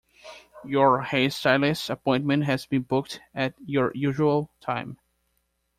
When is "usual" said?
3.93-4.49